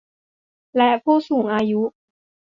[0.77, 1.81] และผู้สูงอายุ